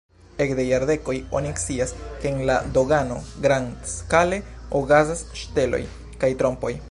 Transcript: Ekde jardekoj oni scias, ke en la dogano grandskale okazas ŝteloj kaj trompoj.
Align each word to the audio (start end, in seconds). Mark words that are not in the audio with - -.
Ekde 0.43 0.63
jardekoj 0.67 1.13
oni 1.39 1.51
scias, 1.63 1.93
ke 2.23 2.31
en 2.31 2.41
la 2.51 2.57
dogano 2.77 3.19
grandskale 3.45 4.39
okazas 4.81 5.27
ŝteloj 5.43 5.85
kaj 6.25 6.37
trompoj. 6.43 6.75